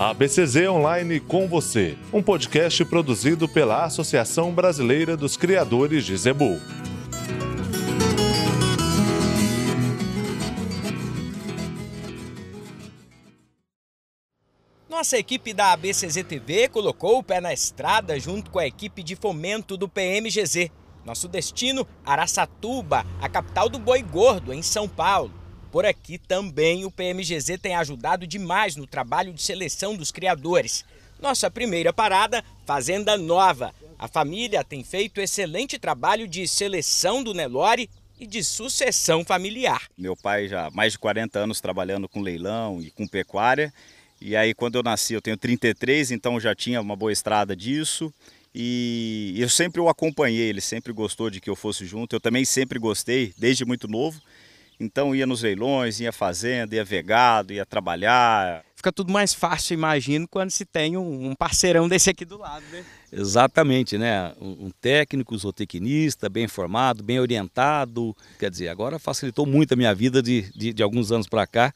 A 0.00 0.14
BCZ 0.14 0.68
Online 0.68 1.18
com 1.18 1.48
você, 1.48 1.98
um 2.12 2.22
podcast 2.22 2.84
produzido 2.84 3.48
pela 3.48 3.84
Associação 3.84 4.54
Brasileira 4.54 5.16
dos 5.16 5.36
Criadores 5.36 6.04
de 6.04 6.16
Zebu. 6.16 6.60
Nossa 14.88 15.18
equipe 15.18 15.52
da 15.52 15.72
ABCZ 15.72 16.22
TV 16.28 16.68
colocou 16.68 17.18
o 17.18 17.24
pé 17.24 17.40
na 17.40 17.52
estrada 17.52 18.20
junto 18.20 18.52
com 18.52 18.60
a 18.60 18.66
equipe 18.68 19.02
de 19.02 19.16
fomento 19.16 19.76
do 19.76 19.88
PMGZ. 19.88 20.70
Nosso 21.04 21.26
destino, 21.26 21.84
Araçatuba, 22.06 23.04
a 23.20 23.28
capital 23.28 23.68
do 23.68 23.80
boi 23.80 24.00
gordo, 24.00 24.52
em 24.52 24.62
São 24.62 24.88
Paulo. 24.88 25.37
Por 25.70 25.84
aqui 25.84 26.16
também 26.16 26.86
o 26.86 26.90
PMGZ 26.90 27.58
tem 27.60 27.74
ajudado 27.74 28.26
demais 28.26 28.74
no 28.74 28.86
trabalho 28.86 29.34
de 29.34 29.42
seleção 29.42 29.94
dos 29.94 30.10
criadores. 30.10 30.84
Nossa 31.20 31.50
primeira 31.50 31.92
parada, 31.92 32.42
Fazenda 32.64 33.18
Nova. 33.18 33.74
A 33.98 34.08
família 34.08 34.64
tem 34.64 34.82
feito 34.82 35.20
excelente 35.20 35.78
trabalho 35.78 36.26
de 36.26 36.48
seleção 36.48 37.22
do 37.22 37.34
Nelore 37.34 37.90
e 38.18 38.26
de 38.26 38.42
sucessão 38.42 39.24
familiar. 39.24 39.82
Meu 39.96 40.16
pai 40.16 40.48
já 40.48 40.66
há 40.66 40.70
mais 40.70 40.92
de 40.92 40.98
40 40.98 41.38
anos 41.38 41.60
trabalhando 41.60 42.08
com 42.08 42.22
leilão 42.22 42.80
e 42.80 42.90
com 42.90 43.06
pecuária. 43.06 43.72
E 44.20 44.34
aí 44.34 44.54
quando 44.54 44.76
eu 44.76 44.82
nasci, 44.82 45.12
eu 45.12 45.20
tenho 45.20 45.36
33, 45.36 46.12
então 46.12 46.40
já 46.40 46.54
tinha 46.54 46.80
uma 46.80 46.96
boa 46.96 47.12
estrada 47.12 47.54
disso. 47.54 48.12
E 48.54 49.34
eu 49.36 49.50
sempre 49.50 49.80
o 49.82 49.88
acompanhei, 49.88 50.48
ele 50.48 50.62
sempre 50.62 50.94
gostou 50.94 51.28
de 51.28 51.40
que 51.40 51.50
eu 51.50 51.54
fosse 51.54 51.84
junto. 51.84 52.16
Eu 52.16 52.20
também 52.20 52.44
sempre 52.44 52.78
gostei, 52.78 53.34
desde 53.36 53.66
muito 53.66 53.86
novo. 53.86 54.18
Então 54.80 55.14
ia 55.14 55.26
nos 55.26 55.42
leilões, 55.42 55.98
ia 55.98 56.12
fazenda, 56.12 56.76
ia 56.76 56.84
vegado, 56.84 57.52
ia 57.52 57.66
trabalhar. 57.66 58.64
Fica 58.76 58.92
tudo 58.92 59.12
mais 59.12 59.34
fácil, 59.34 59.74
imagino, 59.74 60.28
quando 60.28 60.50
se 60.50 60.64
tem 60.64 60.96
um 60.96 61.34
parceirão 61.34 61.88
desse 61.88 62.10
aqui 62.10 62.24
do 62.24 62.38
lado, 62.38 62.64
né? 62.70 62.84
Exatamente, 63.10 63.98
né? 63.98 64.32
Um 64.40 64.70
técnico, 64.80 65.36
zootecnista, 65.36 66.28
bem 66.28 66.46
formado, 66.46 67.02
bem 67.02 67.18
orientado. 67.18 68.16
Quer 68.38 68.50
dizer, 68.50 68.68
agora 68.68 68.98
facilitou 69.00 69.44
muito 69.44 69.72
a 69.72 69.76
minha 69.76 69.92
vida 69.92 70.22
de, 70.22 70.42
de, 70.54 70.72
de 70.72 70.82
alguns 70.82 71.10
anos 71.10 71.26
para 71.26 71.44
cá. 71.44 71.74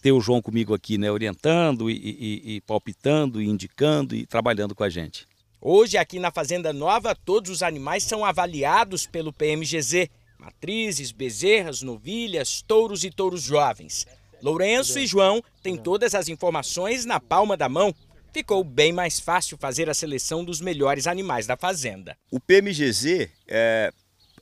Ter 0.00 0.12
o 0.12 0.20
João 0.20 0.40
comigo 0.40 0.72
aqui, 0.72 0.96
né? 0.96 1.10
Orientando 1.10 1.90
e, 1.90 1.94
e, 1.94 2.56
e 2.56 2.60
palpitando, 2.62 3.42
e 3.42 3.46
indicando 3.46 4.14
e 4.14 4.24
trabalhando 4.24 4.74
com 4.74 4.82
a 4.82 4.88
gente. 4.88 5.26
Hoje, 5.60 5.98
aqui 5.98 6.18
na 6.18 6.30
Fazenda 6.30 6.72
Nova, 6.72 7.14
todos 7.14 7.50
os 7.50 7.62
animais 7.62 8.02
são 8.04 8.24
avaliados 8.24 9.06
pelo 9.06 9.30
PMGZ 9.30 10.08
matrizes, 10.40 11.12
bezerras, 11.12 11.82
novilhas, 11.82 12.62
touros 12.62 13.04
e 13.04 13.10
touros 13.10 13.42
jovens. 13.42 14.06
Lourenço 14.42 14.98
e 14.98 15.06
João 15.06 15.42
têm 15.62 15.76
todas 15.76 16.14
as 16.14 16.28
informações 16.28 17.04
na 17.04 17.20
palma 17.20 17.56
da 17.56 17.68
mão. 17.68 17.94
Ficou 18.32 18.64
bem 18.64 18.92
mais 18.92 19.20
fácil 19.20 19.58
fazer 19.58 19.90
a 19.90 19.94
seleção 19.94 20.44
dos 20.44 20.60
melhores 20.60 21.06
animais 21.06 21.46
da 21.46 21.56
fazenda. 21.56 22.16
O 22.30 22.40
PMGZ, 22.40 23.28
é, 23.46 23.92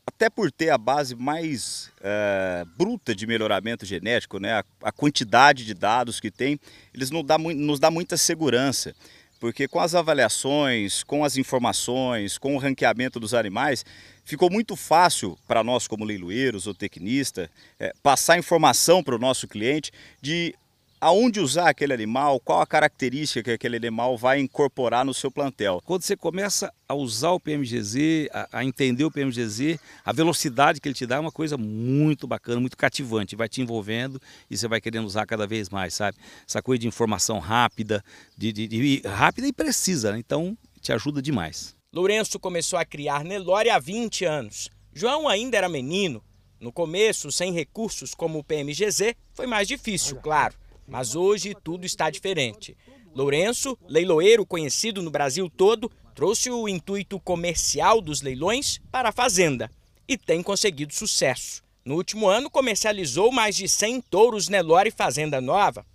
até 0.06 0.30
por 0.30 0.52
ter 0.52 0.70
a 0.70 0.78
base 0.78 1.16
mais 1.16 1.90
é, 2.00 2.64
bruta 2.76 3.14
de 3.14 3.26
melhoramento 3.26 3.84
genético, 3.84 4.38
né, 4.38 4.52
a, 4.52 4.64
a, 4.82 4.92
quantidade 4.92 5.64
de 5.64 5.74
dados 5.74 6.20
que 6.20 6.30
tem, 6.30 6.60
eles 6.94 7.10
nos 7.10 7.24
dá, 7.24 7.38
nos 7.38 7.80
dá 7.80 7.90
muita 7.90 8.16
segurança 8.16 8.94
porque 9.40 9.68
com 9.68 9.78
as 9.78 9.94
avaliações, 9.94 11.02
com 11.02 11.24
as 11.24 11.36
informações, 11.36 12.38
com 12.38 12.54
o 12.54 12.58
ranqueamento 12.58 13.20
dos 13.20 13.34
animais, 13.34 13.84
ficou 14.28 14.50
muito 14.50 14.76
fácil 14.76 15.38
para 15.48 15.64
nós 15.64 15.88
como 15.88 16.04
leiloeiros 16.04 16.66
ou 16.66 16.74
tecnista 16.74 17.50
é, 17.80 17.94
passar 18.02 18.38
informação 18.38 19.02
para 19.02 19.16
o 19.16 19.18
nosso 19.18 19.48
cliente 19.48 19.90
de 20.20 20.54
aonde 21.00 21.40
usar 21.40 21.70
aquele 21.70 21.94
animal, 21.94 22.40
qual 22.40 22.60
a 22.60 22.66
característica 22.66 23.42
que 23.42 23.50
aquele 23.52 23.76
animal 23.76 24.18
vai 24.18 24.40
incorporar 24.40 25.04
no 25.04 25.14
seu 25.14 25.30
plantel. 25.30 25.80
Quando 25.84 26.02
você 26.02 26.16
começa 26.16 26.72
a 26.88 26.94
usar 26.94 27.30
o 27.30 27.40
PMGZ, 27.40 28.28
a, 28.32 28.58
a, 28.58 28.64
entender 28.64 29.04
o 29.04 29.10
PMGZ, 29.10 29.78
a 30.04 30.12
velocidade 30.12 30.80
que 30.80 30.88
ele 30.88 30.94
te 30.94 31.06
dá 31.06 31.16
é 31.16 31.20
uma 31.20 31.32
coisa 31.32 31.56
muito 31.56 32.26
bacana, 32.26 32.60
muito 32.60 32.76
cativante, 32.76 33.36
vai 33.36 33.48
te 33.48 33.62
envolvendo 33.62 34.20
e 34.50 34.58
você 34.58 34.68
vai 34.68 34.80
querendo 34.80 35.06
usar 35.06 35.24
cada 35.24 35.46
vez 35.46 35.70
mais, 35.70 35.94
sabe? 35.94 36.18
Essa 36.46 36.60
coisa 36.60 36.80
de 36.80 36.88
informação 36.88 37.38
rápida, 37.38 38.04
de, 38.36 38.52
de, 38.52 38.66
de 38.66 39.02
rápida 39.06 39.46
e 39.46 39.52
precisa, 39.52 40.12
né? 40.12 40.18
então 40.18 40.58
te 40.82 40.92
ajuda 40.92 41.22
demais. 41.22 41.77
Lourenço 41.92 42.38
começou 42.38 42.78
a 42.78 42.84
criar 42.84 43.24
Nelore 43.24 43.70
há 43.70 43.78
20 43.78 44.24
anos. 44.24 44.68
João 44.92 45.28
ainda 45.28 45.56
era 45.56 45.68
menino. 45.68 46.22
No 46.60 46.72
começo, 46.72 47.32
sem 47.32 47.52
recursos 47.52 48.14
como 48.14 48.38
o 48.38 48.44
PMGZ, 48.44 49.14
foi 49.32 49.46
mais 49.46 49.66
difícil, 49.66 50.16
claro 50.20 50.54
mas 50.88 51.14
hoje 51.14 51.54
tudo 51.62 51.84
está 51.84 52.08
diferente. 52.08 52.76
Lourenço, 53.14 53.76
leiloeiro 53.86 54.46
conhecido 54.46 55.02
no 55.02 55.10
Brasil 55.10 55.50
todo, 55.54 55.90
trouxe 56.14 56.50
o 56.50 56.68
intuito 56.68 57.20
comercial 57.20 58.00
dos 58.00 58.22
leilões 58.22 58.80
para 58.90 59.10
a 59.10 59.12
fazenda 59.12 59.70
e 60.08 60.16
tem 60.16 60.42
conseguido 60.42 60.94
sucesso. 60.94 61.62
No 61.84 61.96
último 61.96 62.28
ano, 62.28 62.50
comercializou 62.50 63.30
mais 63.30 63.54
de 63.54 63.68
100 63.68 64.00
touros 64.02 64.48
Nelore 64.48 64.90
Fazenda 64.90 65.40
Nova. 65.40 65.86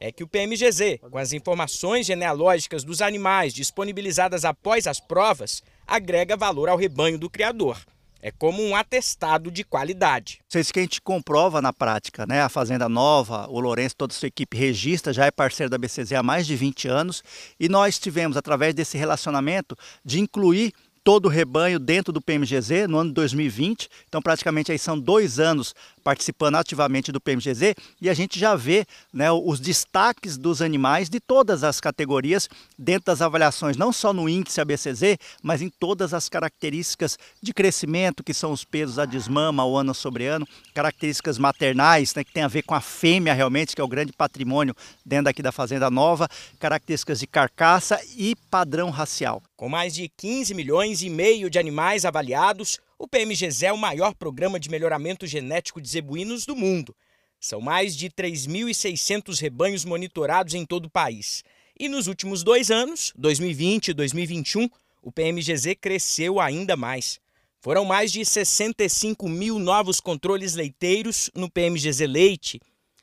É 0.00 0.12
que 0.12 0.22
o 0.22 0.28
PMGZ, 0.28 0.98
com 1.10 1.18
as 1.18 1.32
informações 1.32 2.06
genealógicas 2.06 2.84
dos 2.84 3.00
animais 3.00 3.54
disponibilizadas 3.54 4.44
após 4.44 4.86
as 4.86 5.00
provas, 5.00 5.62
agrega 5.86 6.36
valor 6.36 6.68
ao 6.68 6.76
rebanho 6.76 7.18
do 7.18 7.30
criador. 7.30 7.78
É 8.20 8.30
como 8.30 8.62
um 8.62 8.74
atestado 8.74 9.50
de 9.50 9.62
qualidade. 9.62 10.40
Isso 10.54 10.72
que 10.72 10.78
a 10.78 10.82
gente 10.82 11.00
comprova 11.02 11.60
na 11.60 11.74
prática, 11.74 12.24
né? 12.26 12.40
A 12.40 12.48
Fazenda 12.48 12.88
Nova, 12.88 13.46
o 13.50 13.60
Lourenço, 13.60 13.94
toda 13.96 14.14
a 14.14 14.16
sua 14.16 14.28
equipe 14.28 14.56
registra, 14.56 15.12
já 15.12 15.26
é 15.26 15.30
parceiro 15.30 15.68
da 15.68 15.76
BCZ 15.76 16.12
há 16.12 16.22
mais 16.22 16.46
de 16.46 16.56
20 16.56 16.88
anos 16.88 17.22
e 17.60 17.68
nós 17.68 17.98
tivemos, 17.98 18.38
através 18.38 18.72
desse 18.72 18.96
relacionamento, 18.96 19.76
de 20.02 20.20
incluir 20.20 20.72
todo 21.04 21.26
o 21.26 21.28
rebanho 21.28 21.78
dentro 21.78 22.10
do 22.14 22.20
PMGZ 22.20 22.88
no 22.88 22.96
ano 22.96 23.10
de 23.10 23.14
2020. 23.14 23.90
Então, 24.08 24.22
praticamente 24.22 24.72
aí 24.72 24.78
são 24.78 24.98
dois 24.98 25.38
anos 25.38 25.74
participando 26.04 26.56
ativamente 26.56 27.10
do 27.10 27.20
PMGZ 27.20 27.74
e 28.00 28.10
a 28.10 28.14
gente 28.14 28.38
já 28.38 28.54
vê 28.54 28.84
né, 29.10 29.32
os 29.32 29.58
destaques 29.58 30.36
dos 30.36 30.60
animais 30.60 31.08
de 31.08 31.18
todas 31.18 31.64
as 31.64 31.80
categorias 31.80 32.48
dentro 32.78 33.06
das 33.06 33.22
avaliações, 33.22 33.76
não 33.78 33.90
só 33.90 34.12
no 34.12 34.28
índice 34.28 34.60
ABCZ, 34.60 35.16
mas 35.42 35.62
em 35.62 35.70
todas 35.70 36.12
as 36.12 36.28
características 36.28 37.18
de 37.42 37.54
crescimento, 37.54 38.22
que 38.22 38.34
são 38.34 38.52
os 38.52 38.64
pesos 38.64 38.98
a 38.98 39.06
desmama, 39.06 39.64
o 39.64 39.76
ano 39.76 39.94
sobre 39.94 40.26
ano, 40.26 40.46
características 40.74 41.38
maternais, 41.38 42.14
né, 42.14 42.22
que 42.22 42.32
tem 42.32 42.42
a 42.42 42.48
ver 42.48 42.62
com 42.62 42.74
a 42.74 42.80
fêmea 42.80 43.32
realmente, 43.32 43.74
que 43.74 43.80
é 43.80 43.84
o 43.84 43.88
grande 43.88 44.12
patrimônio 44.12 44.74
dentro 45.04 45.30
aqui 45.30 45.42
da 45.42 45.50
Fazenda 45.50 45.90
Nova, 45.90 46.28
características 46.60 47.18
de 47.20 47.26
carcaça 47.26 47.98
e 48.16 48.36
padrão 48.50 48.90
racial. 48.90 49.42
Com 49.56 49.68
mais 49.70 49.94
de 49.94 50.08
15 50.08 50.52
milhões 50.52 51.02
e 51.02 51.08
meio 51.08 51.48
de 51.48 51.58
animais 51.58 52.04
avaliados, 52.04 52.78
o 52.98 53.08
PMGZ 53.08 53.64
é 53.64 53.72
o 53.72 53.78
maior 53.78 54.14
programa 54.14 54.58
de 54.58 54.70
melhoramento 54.70 55.26
genético 55.26 55.80
de 55.80 55.88
zebuínos 55.88 56.46
do 56.46 56.54
mundo. 56.54 56.94
São 57.40 57.60
mais 57.60 57.96
de 57.96 58.08
3.600 58.08 59.40
rebanhos 59.40 59.84
monitorados 59.84 60.54
em 60.54 60.64
todo 60.64 60.86
o 60.86 60.90
país. 60.90 61.42
E 61.78 61.88
nos 61.88 62.06
últimos 62.06 62.42
dois 62.42 62.70
anos, 62.70 63.12
2020 63.16 63.88
e 63.88 63.94
2021, 63.94 64.68
o 65.02 65.12
PMGZ 65.12 65.74
cresceu 65.80 66.40
ainda 66.40 66.76
mais. 66.76 67.20
Foram 67.60 67.84
mais 67.84 68.12
de 68.12 68.24
65 68.24 69.28
mil 69.28 69.58
novos 69.58 70.00
controles 70.00 70.54
leiteiros 70.54 71.30
no 71.34 71.50
PMGZ 71.50 72.00
Leite, 72.06 72.60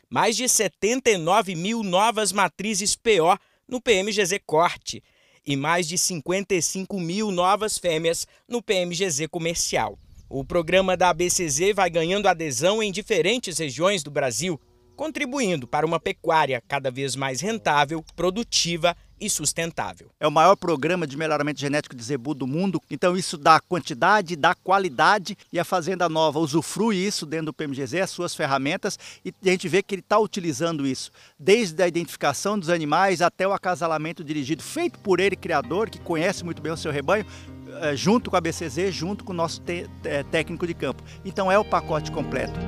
mais 0.10 0.38
de 0.38 0.48
79 0.48 1.56
mil 1.56 1.84
novas 1.84 2.32
matrizes 2.32 2.96
PO 2.96 3.38
no 3.68 3.82
PMGZ 3.82 4.40
Corte 4.46 5.04
e 5.46 5.56
mais 5.56 5.88
de 5.88 5.98
55 5.98 7.00
mil 7.00 7.32
novas 7.32 7.78
fêmeas 7.78 8.28
no 8.48 8.62
PMGZ 8.62 9.28
comercial. 9.30 9.98
O 10.30 10.46
programa 10.46 10.96
da 10.96 11.10
ABCZ 11.10 11.74
vai 11.76 11.90
ganhando 11.90 12.28
adesão 12.28 12.82
em 12.82 12.92
diferentes 12.92 13.58
regiões 13.58 14.02
do 14.04 14.10
Brasil, 14.10 14.60
contribuindo 14.96 15.68
para 15.68 15.86
uma 15.86 16.00
pecuária 16.00 16.64
cada 16.68 16.90
vez 16.90 17.16
mais 17.16 17.42
rentável, 17.42 18.04
produtiva 18.16 18.96
e 19.22 19.30
sustentável. 19.30 20.10
É 20.20 20.28
o 20.28 20.32
maior 20.32 20.56
programa 20.56 21.06
de 21.06 21.16
melhoramento 21.16 21.60
genético 21.60 21.96
de 21.96 22.04
zebu 22.04 22.34
do 22.34 22.48
mundo, 22.48 22.82
então 22.90 23.16
isso 23.16 23.38
dá 23.38 23.60
quantidade, 23.60 24.36
dá 24.36 24.56
qualidade 24.56 25.38
e 25.54 25.60
a 25.60 25.64
Fazenda 25.64 26.10
Nova 26.10 26.40
usufrui 26.40 26.98
isso 26.98 27.26
dentro 27.26 27.48
do 27.48 27.54
PMGZ, 27.54 28.02
as 28.02 28.10
suas 28.10 28.36
ferramentas, 28.36 28.98
e 29.24 29.32
a 29.46 29.52
gente 29.52 29.70
vê 29.70 29.84
que 29.84 29.94
ele 29.94 30.02
está 30.02 30.18
utilizando 30.18 30.88
isso, 30.88 31.12
desde 31.40 31.82
a 31.84 31.88
identificação 31.88 32.58
dos 32.58 32.70
animais 32.70 33.22
até 33.22 33.48
o 33.48 33.54
acasalamento 33.54 34.24
dirigido, 34.24 34.64
feito 34.64 34.98
por 35.00 35.20
ele, 35.20 35.36
criador, 35.36 35.90
que 35.90 36.00
conhece 36.00 36.44
muito 36.44 36.62
bem 36.62 36.72
o 36.72 36.78
seu 36.78 36.92
rebanho, 36.92 37.26
eh, 37.82 37.96
junto 37.96 38.32
com 38.32 38.36
a 38.36 38.42
BCZ, 38.42 38.92
junto 38.92 39.24
com 39.24 39.32
o 39.32 39.36
nosso 39.36 39.62
técnico 40.32 40.66
de 40.66 40.74
campo. 40.74 41.04
Então 41.24 41.52
é 41.52 41.60
o 41.60 41.66
pacote 41.66 42.12
completo. 42.12 42.60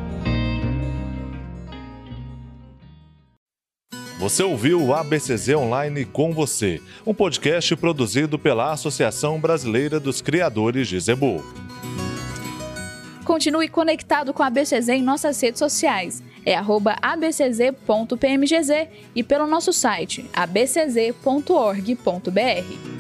Você 4.20 4.44
ouviu 4.44 4.82
o 4.82 4.94
ABCZ 4.94 5.50
Online 5.56 6.06
com 6.06 6.32
você, 6.32 6.82
um 7.06 7.14
podcast 7.14 7.76
produzido 7.76 8.38
pela 8.38 8.72
Associação 8.72 9.40
Brasileira 9.40 10.00
dos 10.00 10.22
Criadores 10.22 10.88
de 10.88 11.00
Zebu. 11.00 11.44
Continue 13.26 13.68
conectado 13.68 14.34
com 14.34 14.44
a 14.44 14.48
ABCZ 14.48 14.90
em 14.90 15.02
nossas 15.02 15.42
redes 15.42 15.60
sociais. 15.60 16.22
é 16.46 16.56
abcz.pmgz 17.02 18.70
e 19.16 19.24
pelo 19.24 19.48
nosso 19.48 19.74
site 19.74 20.30
abcz.org.br. 20.34 22.93